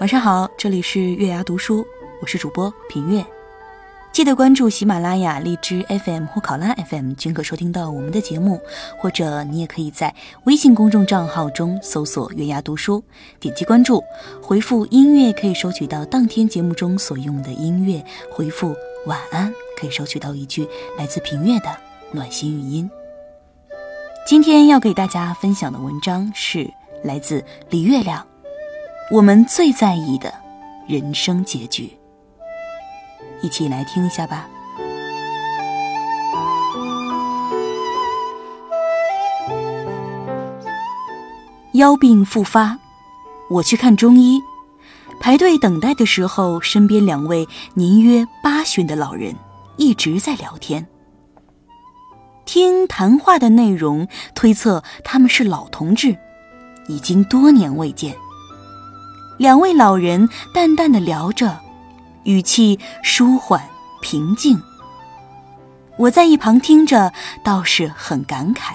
[0.00, 1.86] 晚上好，这里是月牙读书，
[2.20, 3.24] 我是主播平月。
[4.12, 8.60] 记得关注喜马拉雅、荔枝 FM 或考拉 FM，均可收听到我们的节目。
[8.98, 10.12] 或者你也可以在
[10.46, 13.04] 微信公众账号中搜索“月牙读书”，
[13.38, 14.02] 点击关注，
[14.42, 18.02] 回复“音乐”可以收取到当天节目中所用的音乐；
[18.32, 18.74] 回复
[19.06, 20.68] “晚安”可以收取到一句
[20.98, 21.68] 来自平月的
[22.10, 22.90] 暖心语音。
[24.26, 26.68] 今天要给大家分享的文章是
[27.04, 28.26] 来自李月亮。
[29.10, 30.32] 我们最在意的
[30.86, 31.92] 人生结局，
[33.42, 34.48] 一起来听一下吧。
[41.74, 42.78] 腰病复发，
[43.50, 44.40] 我去看中医。
[45.20, 49.34] 排队等待的时候，身边两位年约八旬的老人
[49.76, 50.86] 一直在聊天。
[52.46, 56.16] 听谈话的内容，推测他们是老同志，
[56.88, 58.16] 已经多年未见。
[59.36, 61.60] 两位老人淡淡的聊着，
[62.22, 63.68] 语气舒缓
[64.00, 64.62] 平静。
[65.96, 68.74] 我在一旁听着，倒是很感慨。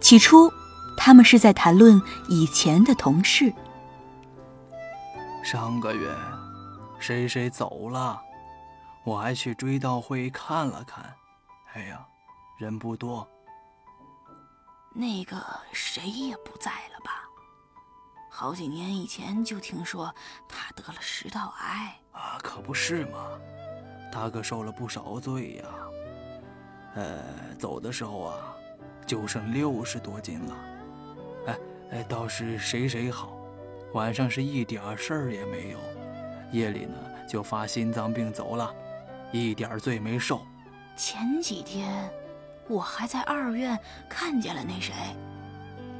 [0.00, 0.52] 起初，
[0.96, 3.52] 他们是在谈论以前的同事。
[5.44, 6.12] 上个月，
[6.98, 8.20] 谁谁走了，
[9.04, 11.04] 我还去追悼会看了看。
[11.74, 12.04] 哎呀，
[12.58, 13.26] 人不多。
[14.92, 15.36] 那个
[15.72, 17.15] 谁也不在了吧？
[18.38, 20.14] 好几年以前就听说
[20.46, 23.30] 他得了食道癌啊，可不是嘛，
[24.12, 25.64] 他可受了不少罪呀。
[26.96, 27.22] 呃，
[27.58, 28.54] 走的时候啊，
[29.06, 30.56] 就剩六十多斤了。
[31.46, 31.58] 哎
[31.92, 33.32] 哎，倒是谁谁好，
[33.94, 35.78] 晚上是一点事儿也没有，
[36.52, 36.94] 夜里呢
[37.26, 38.70] 就发心脏病走了，
[39.32, 40.42] 一点罪没受。
[40.94, 42.12] 前几天
[42.68, 43.78] 我还在二院
[44.10, 44.92] 看见了那谁，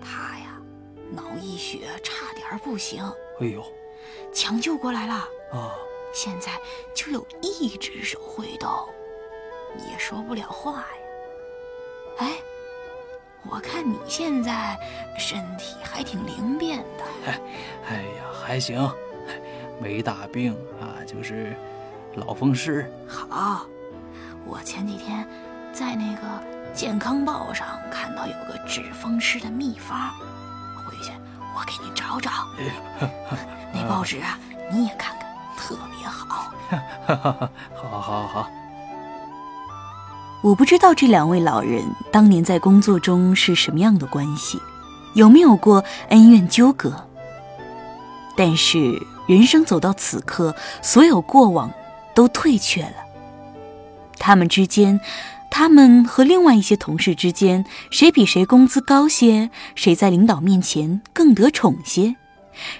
[0.03, 0.56] 他呀。
[1.11, 3.03] 脑溢血，差点不行。
[3.41, 3.65] 哎呦，
[4.33, 5.15] 抢救过来了
[5.53, 5.75] 啊！
[6.13, 6.53] 现在
[6.95, 8.71] 就有一只手会动，
[9.91, 10.87] 也说不了话呀。
[12.19, 12.33] 哎，
[13.51, 14.79] 我看你现在
[15.19, 17.05] 身体还挺灵便的。
[17.27, 17.41] 哎，
[17.89, 18.91] 哎呀，还行，
[19.79, 21.55] 没大病啊，就是
[22.15, 22.91] 老风湿。
[23.07, 23.67] 好，
[24.47, 25.29] 我前几天
[25.73, 30.15] 在那个健康报上看到有个治风湿的秘方。
[30.89, 32.31] 我给你找找，
[33.73, 34.39] 那报纸啊，
[34.71, 36.53] 你也看看，特别好。
[37.75, 38.51] 好，好，好。
[40.43, 41.83] 我不知道这两位老人
[42.13, 44.61] 当年在工作中是什么样的关系，
[45.15, 47.09] 有没有过恩怨纠葛。
[48.37, 51.71] 但是人生走到此刻，所有过往
[52.15, 52.97] 都退却了，
[54.19, 55.01] 他们之间。
[55.59, 59.49] 他们和另外一些同事之间，谁比谁工资高些？
[59.75, 62.15] 谁在领导面前更得宠些？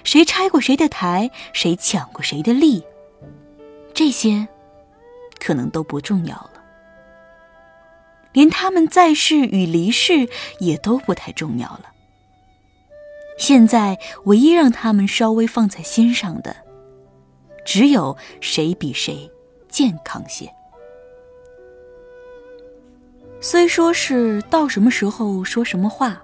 [0.03, 1.31] 谁拆过谁的台？
[1.53, 2.83] 谁抢过谁的利？
[3.95, 4.47] 这些，
[5.39, 6.51] 可能都不重要了。
[8.31, 10.29] 连他们在世与离世
[10.59, 11.85] 也都不太重要了。
[13.39, 16.55] 现在唯一让他们稍微放在心上的，
[17.65, 19.27] 只有谁比谁
[19.67, 20.53] 健康些。
[23.39, 26.21] 虽说是到什么时候说什么话，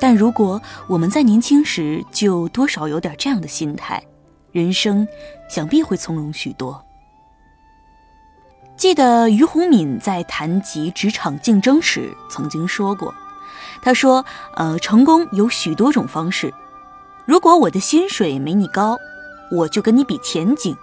[0.00, 4.02] 但如果我们在年轻时就多少有点这样的心态，
[4.50, 5.06] 人生
[5.50, 6.82] 想必会从容许多。
[8.74, 13.14] 记得俞洪敏在谈及职场竞争时曾经说过
[13.82, 14.24] ：“他说，
[14.56, 16.52] 呃，成功有许多种方式。
[17.26, 18.96] 如果我的薪水没你高，
[19.52, 20.74] 我就跟你比前景；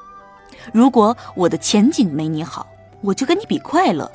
[0.72, 2.68] 如果我的前景没你好，
[3.02, 4.10] 我就跟你比快乐。”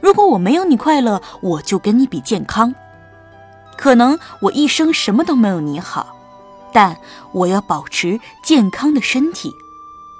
[0.00, 2.74] 如果我没有你快乐，我就跟你比健康。
[3.76, 6.16] 可能我一生什么都没有你好，
[6.72, 6.96] 但
[7.32, 9.52] 我要保持健康的身体，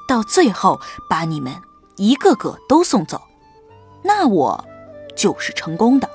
[0.07, 1.53] 到最后把你们
[1.97, 3.21] 一个个都送走，
[4.03, 4.65] 那我
[5.17, 6.09] 就是成功的。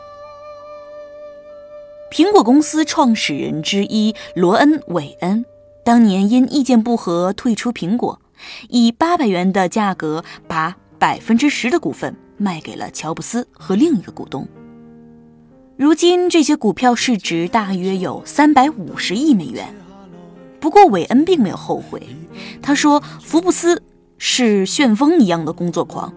[2.10, 5.46] 苹果公司创始人之一罗恩·韦恩，
[5.84, 8.22] 当年因意见不合退出苹果，
[8.70, 12.16] 以八百元的价格把百分之十的股份。
[12.38, 14.48] 卖给了乔布斯和另一个股东。
[15.76, 19.74] 如今这些股票市值大约有三百五十亿美元，
[20.60, 22.02] 不过韦恩并没有后悔，
[22.62, 23.82] 他说：“福布斯
[24.18, 26.14] 是旋风一样的工作狂，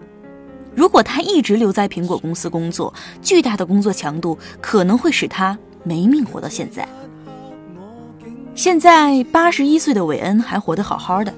[0.75, 6.87] 如果他一直留在苹果公司工作，巨大的工作强度可能会使他没命活到现在。”
[8.53, 11.33] 现在八十一岁的韦恩还活得好好的，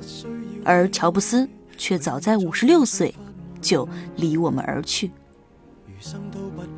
[0.64, 1.48] 而乔布斯
[1.78, 3.14] 却早在五十六岁
[3.62, 5.12] 就离我们而去。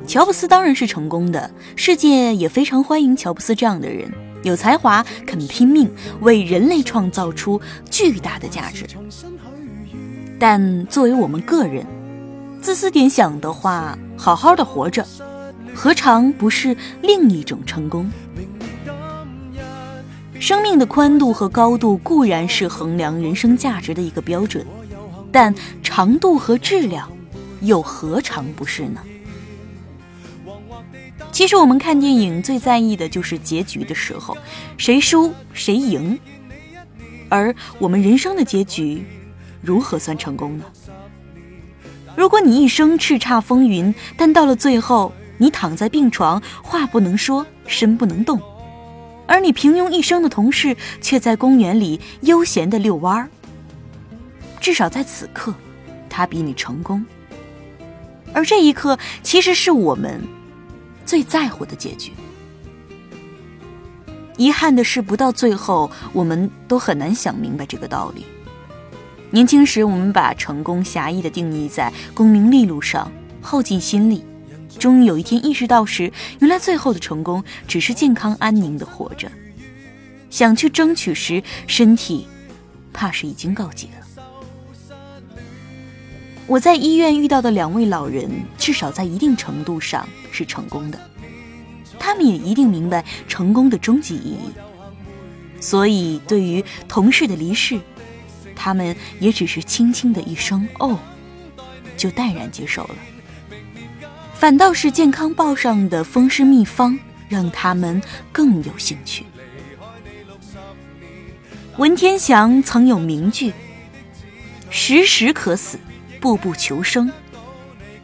[0.06, 4.10] 乔布斯当然是成功的，世界也非常欢迎乔布斯这样的人，
[4.42, 5.88] 有才华，肯拼命，
[6.20, 8.84] 为人类创造出巨大的价值。
[10.40, 11.86] 但作为我们个人，
[12.60, 15.06] 自私点想的话，好好的活着，
[15.72, 18.10] 何尝不是另一种成功？
[20.40, 24.66] 生命的宽度和高度固然是衡量人生价值的一个标准，
[25.32, 25.52] 但
[25.82, 27.10] 长度和质量，
[27.62, 29.00] 又何尝不是呢？
[31.32, 34.36] 其实我们看电影最在意的就是结局的时候，
[34.76, 36.18] 谁输谁赢。
[37.30, 39.06] 而我们人生的结局，
[39.62, 40.64] 如何算成功呢？
[42.14, 48.38] 如果你一生叱咤风云，但到了最后，你躺在病床，话不能说，身不能动，
[49.26, 53.30] 而你平庸一生的同事却在公园里悠闲的遛弯儿，
[54.62, 55.52] 至少在此刻，
[56.08, 57.04] 他比你成功。
[58.32, 60.22] 而这一刻，其实是我们。
[61.04, 62.12] 最在乎的结局。
[64.38, 68.24] 遗憾的是，不到最后，我们都很难想明白这个道理。
[69.30, 73.10] 年轻时，我们把成功狭义的定义在功名利禄上，
[73.42, 74.24] 耗尽心力，
[74.78, 79.30] 终于有一天意识到时，原来最后的成功只是健康安宁的活着。
[80.30, 82.28] 想去争取时，身体
[82.92, 84.06] 怕是已经告急了。
[86.48, 88.28] 我在医院遇到的两位老人，
[88.58, 91.00] 至少在一定程度上是成功的，
[91.98, 94.50] 他们也一定明白成功的终极意义，
[95.60, 97.80] 所以对于同事的离世，
[98.54, 100.98] 他们也只是轻轻的一声“哦”，
[101.96, 102.96] 就淡然接受了。
[104.34, 106.98] 反倒是健康报上的风湿秘方，
[107.28, 109.24] 让他们更有兴趣。
[111.78, 113.54] 文天祥曾有名句
[114.68, 115.78] ：“时时可死。”
[116.22, 117.10] 步步求生，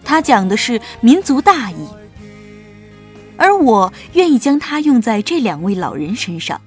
[0.04, 1.86] 他讲的是民族大义，
[3.36, 6.60] 而我愿意将它用在这两位老人身上。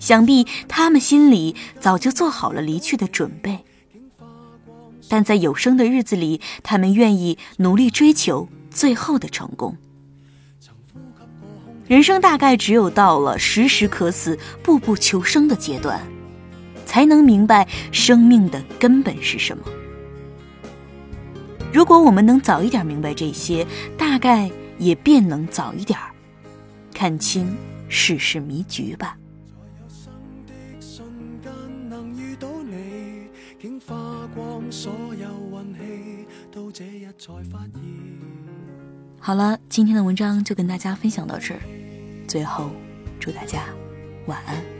[0.00, 3.58] 想必他们心里早就做好了离去的准备，
[5.08, 9.76] 但在有生的日子里，他们愿意努力追求最后的成功。
[11.86, 16.00] 人生大概只有到了时时可死、步步求生的阶段，
[16.86, 19.64] 才能明白生命的根本是什么。
[21.72, 23.66] 如果我们能早一点明白这些，
[23.96, 25.98] 大概也便能早一点
[26.94, 27.54] 看清
[27.88, 29.16] 世事迷局吧。
[39.20, 41.60] 好了，今天的文章就跟大家分享到这儿。
[42.26, 42.70] 最后，
[43.20, 43.64] 祝大家
[44.26, 44.77] 晚安。